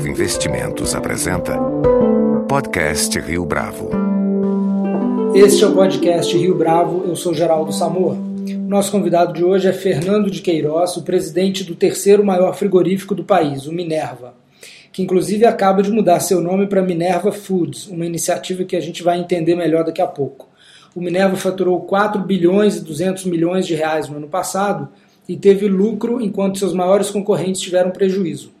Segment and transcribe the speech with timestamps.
[0.00, 1.58] Bravo Investimentos apresenta
[2.48, 3.90] Podcast Rio Bravo.
[5.34, 8.16] Este é o podcast Rio Bravo, eu sou Geraldo Samor.
[8.66, 13.24] Nosso convidado de hoje é Fernando de Queiroz, o presidente do terceiro maior frigorífico do
[13.24, 14.32] país, o Minerva,
[14.90, 19.02] que inclusive acaba de mudar seu nome para Minerva Foods, uma iniciativa que a gente
[19.02, 20.48] vai entender melhor daqui a pouco.
[20.94, 24.88] O Minerva faturou 4 bilhões e 200 milhões de reais no ano passado
[25.28, 28.59] e teve lucro enquanto seus maiores concorrentes tiveram prejuízo.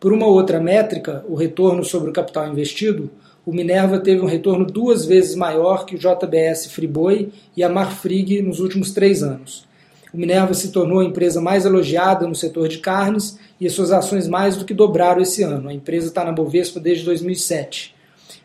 [0.00, 3.10] Por uma outra métrica, o retorno sobre o capital investido,
[3.44, 8.40] o Minerva teve um retorno duas vezes maior que o JBS Friboi e a Marfrig
[8.40, 9.66] nos últimos três anos.
[10.14, 13.90] O Minerva se tornou a empresa mais elogiada no setor de carnes e as suas
[13.90, 15.68] ações mais do que dobraram esse ano.
[15.68, 17.92] A empresa está na Bovespa desde 2007.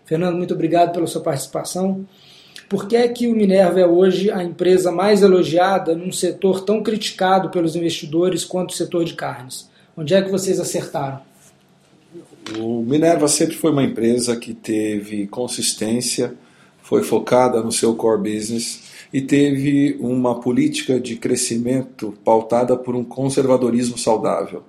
[0.05, 2.04] Fernando, muito obrigado pela sua participação.
[2.67, 6.81] Por que é que o Minerva é hoje a empresa mais elogiada num setor tão
[6.81, 9.70] criticado pelos investidores quanto o setor de carnes?
[9.95, 11.32] Onde é que vocês acertaram?
[12.58, 16.36] O Minerva sempre foi uma empresa que teve consistência,
[16.82, 18.82] foi focada no seu core business
[19.13, 24.63] e teve uma política de crescimento pautada por um conservadorismo saudável.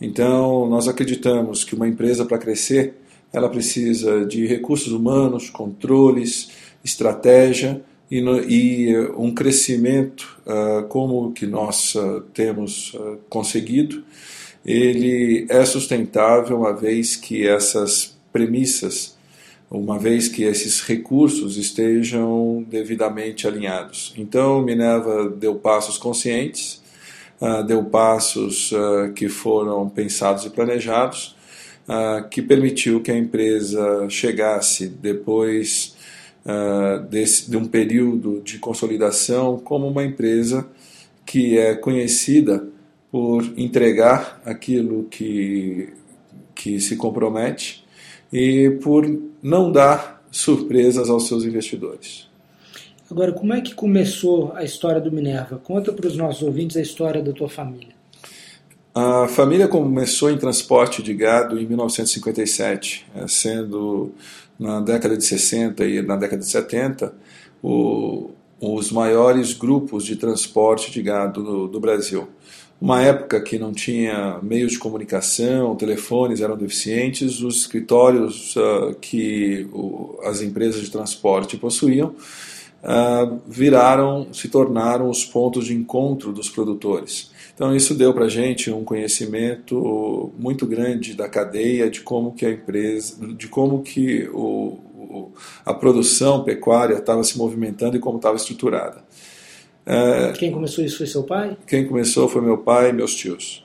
[0.00, 2.94] Então, nós acreditamos que uma empresa para crescer,
[3.32, 6.50] ela precisa de recursos humanos, controles,
[6.84, 14.02] estratégia e, no, e um crescimento uh, como que nós uh, temos uh, conseguido
[14.64, 19.16] ele é sustentável uma vez que essas premissas,
[19.70, 24.12] uma vez que esses recursos estejam devidamente alinhados.
[24.16, 26.82] Então, Minerva deu passos conscientes,
[27.40, 31.36] uh, deu passos uh, que foram pensados e planejados,
[31.88, 35.98] uh, que permitiu que a empresa chegasse depois
[37.50, 40.66] de um período de consolidação como uma empresa
[41.26, 42.66] que é conhecida
[43.10, 45.92] por entregar aquilo que,
[46.54, 47.84] que se compromete
[48.32, 49.04] e por
[49.42, 52.28] não dar surpresas aos seus investidores.
[53.10, 55.58] Agora, como é que começou a história do Minerva?
[55.58, 57.98] Conta para os nossos ouvintes a história da tua família.
[58.94, 64.12] A família começou em transporte de gado em 1957, eh, sendo
[64.58, 67.14] na década de 60 e na década de 70
[67.62, 72.28] o, os maiores grupos de transporte de gado do, do Brasil
[72.80, 79.68] uma época que não tinha meios de comunicação, telefones eram deficientes, os escritórios uh, que
[79.72, 82.14] o, as empresas de transporte possuíam
[82.82, 87.30] uh, viraram, se tornaram os pontos de encontro dos produtores.
[87.54, 92.46] Então isso deu para a gente um conhecimento muito grande da cadeia, de como que
[92.46, 94.78] a empresa, de como que o,
[95.66, 99.04] a produção pecuária estava se movimentando e como estava estruturada.
[99.86, 101.56] É, quem começou isso foi seu pai?
[101.66, 103.64] Quem começou foi meu pai e meus tios.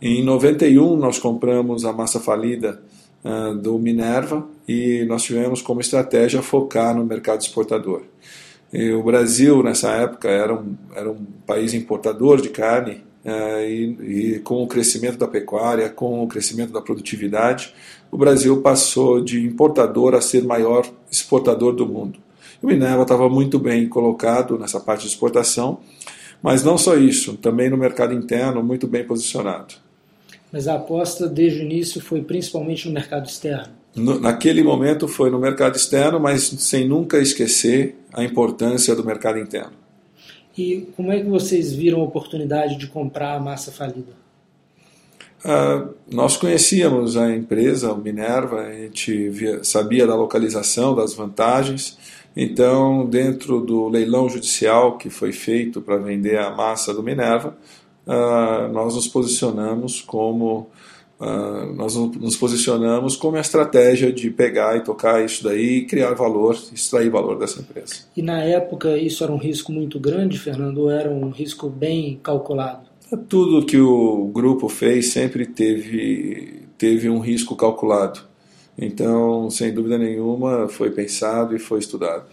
[0.00, 2.82] Em 91 nós compramos a massa falida
[3.24, 8.02] uh, do Minerva e nós tivemos como estratégia focar no mercado exportador.
[8.72, 14.36] E o Brasil nessa época era um, era um país importador de carne uh, e,
[14.36, 17.74] e com o crescimento da pecuária, com o crescimento da produtividade,
[18.10, 22.18] o Brasil passou de importador a ser maior exportador do mundo.
[22.62, 25.80] O Minerva estava muito bem colocado nessa parte de exportação,
[26.42, 29.74] mas não só isso, também no mercado interno muito bem posicionado.
[30.52, 33.72] Mas a aposta desde o início foi principalmente no mercado externo?
[33.94, 39.38] No, naquele momento foi no mercado externo, mas sem nunca esquecer a importância do mercado
[39.38, 39.72] interno.
[40.56, 44.20] E como é que vocês viram a oportunidade de comprar a massa falida?
[45.42, 51.96] Uh, nós conhecíamos a empresa, Minerva, a gente via, sabia da localização, das vantagens,
[52.36, 57.56] então, dentro do leilão judicial que foi feito para vender a massa do Minerva,
[58.06, 60.68] uh, nós nos posicionamos como
[61.18, 66.14] uh, nós nos posicionamos como a estratégia de pegar e tocar isso daí e criar
[66.14, 68.04] valor, extrair valor dessa empresa.
[68.16, 72.20] E na época isso era um risco muito grande, Fernando, ou era um risco bem
[72.22, 72.88] calculado?
[73.28, 78.29] Tudo que o grupo fez sempre teve, teve um risco calculado.
[78.78, 82.26] Então, sem dúvida nenhuma, foi pensado e foi estudado.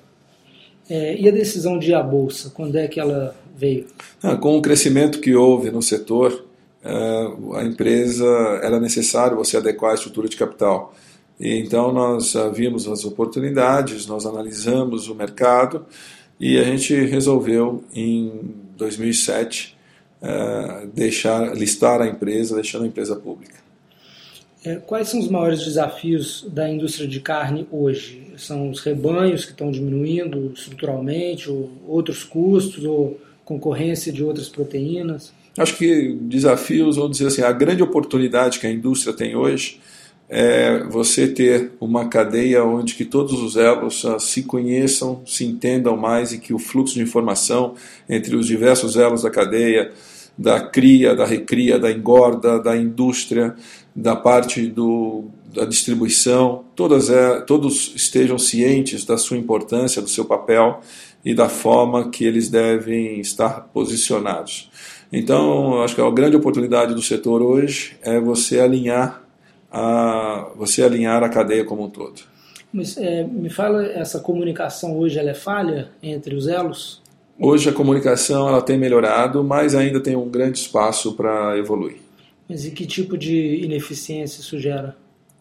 [0.90, 3.88] É, e a decisão de ir à Bolsa, quando é que ela veio?
[4.24, 6.46] Ah, com o crescimento que houve no setor,
[6.84, 8.26] é, a empresa
[8.64, 10.94] era necessário você adequar a estrutura de capital.
[11.40, 15.86] E então nós vimos as oportunidades, nós analisamos o mercado
[16.40, 19.78] e a gente resolveu em 2007
[20.22, 23.67] é, deixar listar a empresa, deixando a empresa pública.
[24.66, 28.34] É, quais são os maiores desafios da indústria de carne hoje?
[28.38, 35.32] São os rebanhos que estão diminuindo estruturalmente, ou outros custos, ou concorrência de outras proteínas?
[35.58, 39.80] Acho que desafios, vamos dizer assim, a grande oportunidade que a indústria tem hoje
[40.30, 45.96] é você ter uma cadeia onde que todos os elos uh, se conheçam, se entendam
[45.96, 47.76] mais e que o fluxo de informação
[48.10, 49.92] entre os diversos elos da cadeia,
[50.38, 53.56] da cria, da recria, da engorda, da indústria,
[53.98, 60.24] da parte do, da distribuição, todas é, todos estejam cientes da sua importância, do seu
[60.24, 60.82] papel
[61.26, 64.70] e da forma que eles devem estar posicionados.
[65.12, 69.24] Então, acho que a grande oportunidade do setor hoje é você alinhar
[69.72, 72.22] a você alinhar a cadeia como um todo.
[72.72, 77.02] Mas é, me fala, essa comunicação hoje ela é falha entre os elos?
[77.40, 82.07] Hoje a comunicação ela tem melhorado, mas ainda tem um grande espaço para evoluir.
[82.48, 84.96] Mas e que tipo de ineficiência isso gera?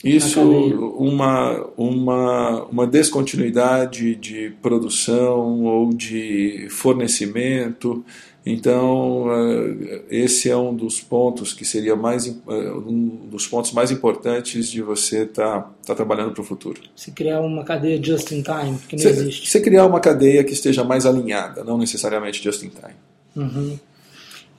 [0.04, 8.04] Isso, uma, uma, uma descontinuidade de produção ou de fornecimento.
[8.44, 13.90] Então, eh, esse é um dos pontos que seria mais eh, um dos pontos mais
[13.90, 16.80] importantes de você estar tá, tá trabalhando para o futuro.
[16.94, 19.50] Se criar uma cadeia just in time, que não você, existe.
[19.50, 22.94] Você criar uma cadeia que esteja mais alinhada, não necessariamente just in time.
[23.34, 23.78] Uhum.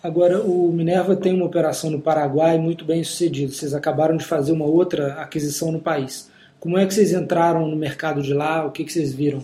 [0.01, 3.51] Agora, o Minerva tem uma operação no Paraguai muito bem sucedida.
[3.51, 6.29] Vocês acabaram de fazer uma outra aquisição no país.
[6.59, 8.65] Como é que vocês entraram no mercado de lá?
[8.65, 9.43] O que, que vocês viram?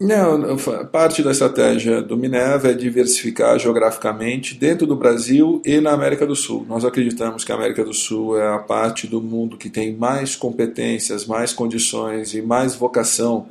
[0.00, 0.56] Não,
[0.90, 6.34] parte da estratégia do Minerva é diversificar geograficamente dentro do Brasil e na América do
[6.34, 6.66] Sul.
[6.68, 10.34] Nós acreditamos que a América do Sul é a parte do mundo que tem mais
[10.34, 13.46] competências, mais condições e mais vocação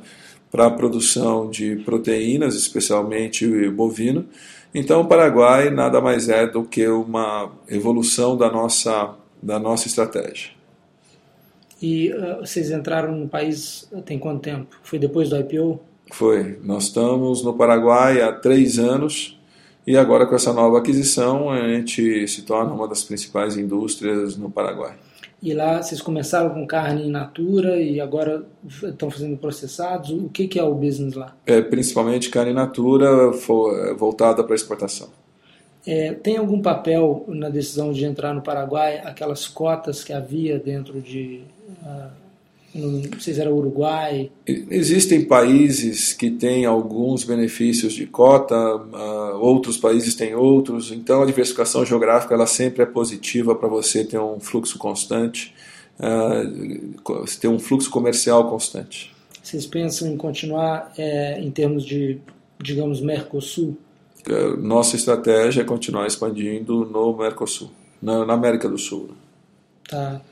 [0.50, 4.26] para a produção de proteínas, especialmente bovino.
[4.74, 10.50] Então, o Paraguai nada mais é do que uma evolução da nossa, da nossa estratégia.
[11.80, 14.76] E uh, vocês entraram no país tem quanto tempo?
[14.82, 15.80] Foi depois do IPO?
[16.12, 16.58] Foi.
[16.62, 19.38] Nós estamos no Paraguai há três anos
[19.86, 24.48] e agora com essa nova aquisição a gente se torna uma das principais indústrias no
[24.48, 24.94] Paraguai.
[25.42, 30.10] E lá vocês começaram com carne in natura e agora estão fazendo processados.
[30.10, 31.34] O que, que é o business lá?
[31.44, 33.32] É principalmente carne in natura
[33.98, 35.08] voltada para exportação.
[35.84, 41.00] É, tem algum papel na decisão de entrar no Paraguai aquelas cotas que havia dentro
[41.00, 41.42] de
[41.82, 42.21] uh,
[42.74, 44.30] não sei se era Uruguai.
[44.46, 51.26] Existem países que têm alguns benefícios de cota, uh, outros países têm outros, então a
[51.26, 55.54] diversificação geográfica ela sempre é positiva para você ter um fluxo constante,
[56.00, 59.14] uh, ter um fluxo comercial constante.
[59.42, 62.18] Vocês pensam em continuar é, em termos de,
[62.62, 63.76] digamos, Mercosul?
[64.26, 67.70] Uh, nossa estratégia é continuar expandindo no Mercosul,
[68.00, 69.10] na, na América do Sul.
[69.88, 70.22] Tá.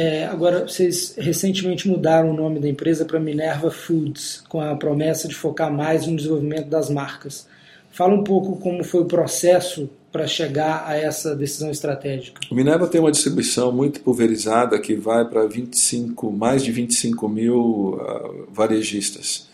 [0.00, 5.26] É, agora, vocês recentemente mudaram o nome da empresa para Minerva Foods, com a promessa
[5.26, 7.48] de focar mais no desenvolvimento das marcas.
[7.90, 12.40] Fala um pouco como foi o processo para chegar a essa decisão estratégica.
[12.48, 17.98] O Minerva tem uma distribuição muito pulverizada que vai para 25, mais de 25 mil
[18.00, 19.48] uh, varejistas.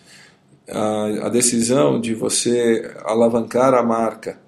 [0.68, 4.38] Uh, a decisão de você alavancar a marca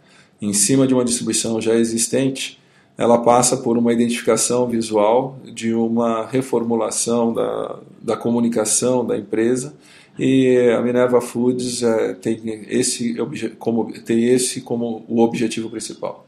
[0.42, 2.58] em cima de uma distribuição já existente
[2.96, 9.74] ela passa por uma identificação visual de uma reformulação da, da comunicação da empresa
[10.18, 13.14] e a Minerva Foods é, tem, esse
[13.58, 16.26] como, tem esse como o objetivo principal.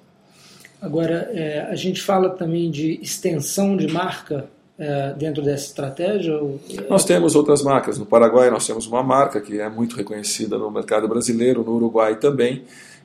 [0.81, 6.37] Agora, é, a gente fala também de extensão de marca é, dentro dessa estratégia?
[6.37, 6.61] Ou...
[6.89, 7.99] Nós temos outras marcas.
[7.99, 12.17] No Paraguai nós temos uma marca que é muito reconhecida no mercado brasileiro, no Uruguai
[12.17, 12.63] também.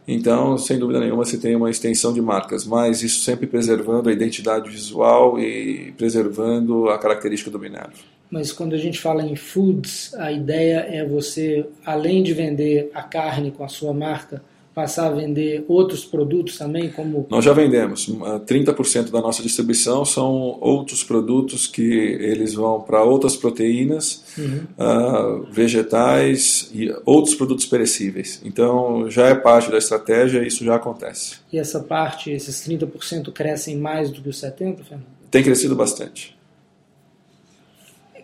[0.08, 4.12] Então, sem dúvida nenhuma, você tem uma extensão de marcas, mas isso sempre preservando a
[4.12, 7.94] identidade visual e preservando a característica do Minerva.
[8.30, 13.04] Mas quando a gente fala em foods, a ideia é você, além de vender a
[13.04, 14.42] carne com a sua marca,
[14.74, 17.28] passar a vender outros produtos também, como...
[17.30, 18.08] Nós já vendemos.
[18.08, 24.64] 30% da nossa distribuição são outros produtos que eles vão para outras proteínas, uhum.
[24.78, 28.42] uh, vegetais e outros produtos perecíveis.
[28.44, 31.36] Então, já é parte da estratégia e isso já acontece.
[31.52, 35.06] E essa parte, esses 30% crescem mais do que os 70%, Fernando?
[35.30, 36.36] Tem crescido bastante.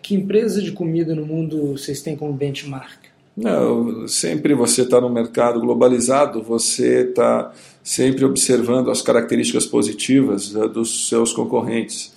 [0.02, 3.09] Que empresa de comida no mundo vocês têm como benchmark?
[3.40, 7.50] Não, sempre você está no mercado globalizado, você está
[7.82, 12.12] sempre observando as características positivas né, dos seus concorrentes.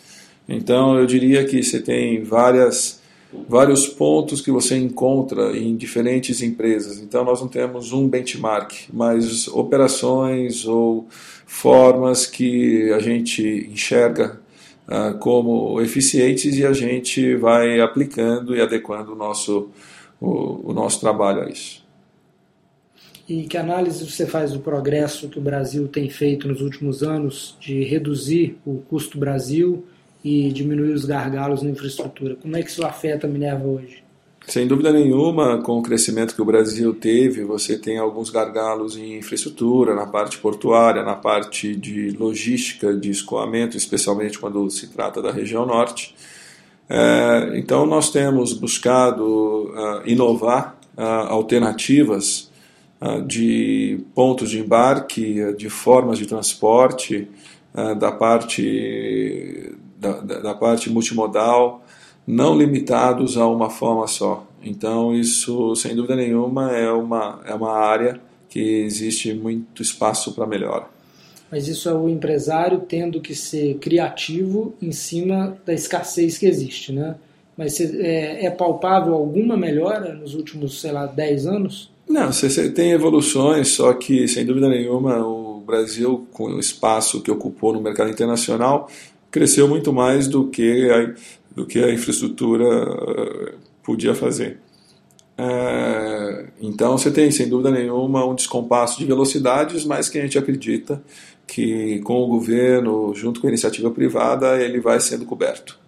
[0.49, 3.01] Então, eu diria que você tem várias,
[3.47, 6.99] vários pontos que você encontra em diferentes empresas.
[6.99, 11.07] Então, nós não temos um benchmark, mas operações ou
[11.47, 14.41] formas que a gente enxerga
[14.85, 19.69] ah, como eficientes e a gente vai aplicando e adequando o nosso
[20.23, 21.83] o, o nosso trabalho a isso.
[23.27, 27.57] E que análise você faz do progresso que o Brasil tem feito nos últimos anos
[27.59, 29.85] de reduzir o custo Brasil
[30.23, 32.35] e diminuir os gargalos na infraestrutura.
[32.35, 34.03] Como é que isso afeta a Minerva hoje?
[34.45, 39.17] Sem dúvida nenhuma, com o crescimento que o Brasil teve, você tem alguns gargalos em
[39.17, 45.31] infraestrutura, na parte portuária, na parte de logística, de escoamento, especialmente quando se trata da
[45.31, 46.13] região norte.
[46.89, 52.51] É, então, nós temos buscado uh, inovar uh, alternativas
[53.01, 57.27] uh, de pontos de embarque, de formas de transporte,
[57.97, 61.83] da parte da, da parte multimodal,
[62.27, 64.45] não limitados a uma forma só.
[64.61, 70.45] Então, isso, sem dúvida nenhuma, é uma, é uma área que existe muito espaço para
[70.45, 70.92] melhora.
[71.53, 76.91] Mas isso é o empresário tendo que ser criativo em cima da escassez que existe,
[76.91, 77.13] né?
[77.55, 81.91] Mas é, é palpável alguma melhora nos últimos, sei lá, 10 anos?
[82.09, 87.29] Não, você tem evoluções, só que, sem dúvida nenhuma, o Brasil, com o espaço que
[87.29, 88.89] ocupou no mercado internacional,
[89.29, 91.13] cresceu muito mais do que a,
[91.55, 94.57] do que a infraestrutura eh, podia fazer.
[95.37, 100.37] É, então você tem, sem dúvida nenhuma, um descompasso de velocidades, mas que a gente
[100.37, 101.01] acredita
[101.47, 105.79] que com o governo, junto com a iniciativa privada, ele vai sendo coberto.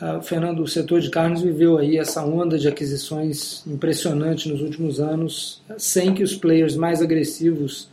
[0.00, 5.00] Ah, Fernando, o setor de carnes viveu aí essa onda de aquisições impressionante nos últimos
[5.00, 7.88] anos, sem que os players mais agressivos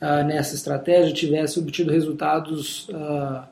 [0.00, 3.46] ah, nessa estratégia tivessem obtido resultados ah,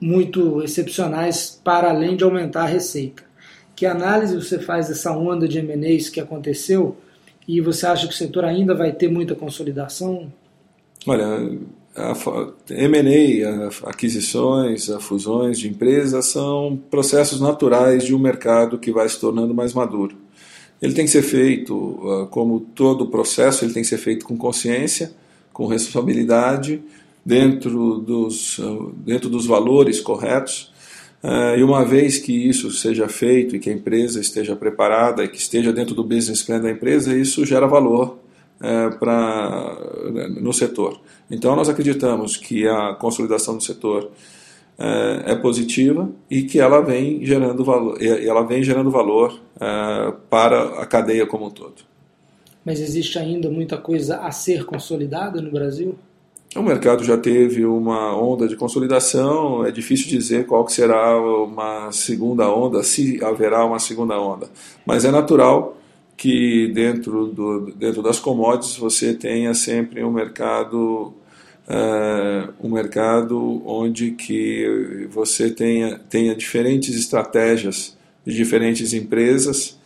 [0.00, 3.22] muito excepcionais para além de aumentar a receita.
[3.74, 6.96] Que análise você faz dessa onda de M&As que aconteceu
[7.46, 10.32] e você acha que o setor ainda vai ter muita consolidação?
[11.06, 11.58] Olha,
[12.70, 19.54] M&A, aquisições, fusões de empresas são processos naturais de um mercado que vai se tornando
[19.54, 20.16] mais maduro.
[20.80, 24.36] Ele tem que ser feito, ah, como todo processo, ele tem que ser feito com
[24.36, 25.12] consciência,
[25.52, 26.82] com responsabilidade,
[27.24, 28.60] dentro dos,
[28.96, 30.72] dentro dos valores corretos.
[31.22, 35.28] Uh, e uma vez que isso seja feito e que a empresa esteja preparada e
[35.28, 38.18] que esteja dentro do business plan da empresa, isso gera valor
[38.60, 39.76] uh, pra,
[40.40, 41.00] no setor.
[41.30, 47.24] Então, nós acreditamos que a consolidação do setor uh, é positiva e que ela vem
[47.24, 49.40] gerando valor, ela vem gerando valor
[50.28, 51.76] para a cadeia como um todo.
[52.64, 55.96] Mas existe ainda muita coisa a ser consolidada no Brasil?
[56.56, 61.90] O mercado já teve uma onda de consolidação, é difícil dizer qual que será uma
[61.90, 64.48] segunda onda, se haverá uma segunda onda.
[64.86, 65.76] Mas é natural
[66.16, 71.12] que dentro, do, dentro das commodities você tenha sempre um mercado
[71.68, 79.78] uh, um mercado onde que você tenha, tenha diferentes estratégias de diferentes empresas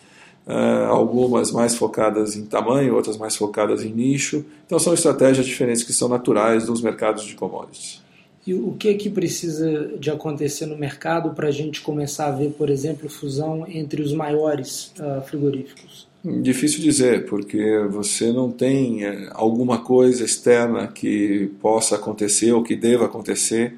[0.50, 4.47] Uh, algumas mais focadas em tamanho, outras mais focadas em nicho.
[4.64, 8.00] Então são estratégias diferentes que são naturais dos mercados de commodities.
[8.47, 12.30] E o que é que precisa de acontecer no mercado para a gente começar a
[12.30, 16.08] ver, por exemplo, fusão entre os maiores uh, frigoríficos?
[16.25, 22.75] Difícil dizer, porque você não tem eh, alguma coisa externa que possa acontecer ou que
[22.75, 23.75] deva acontecer.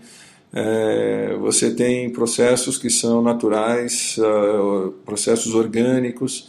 [0.52, 6.49] É, você tem processos que são naturais, uh, processos orgânicos,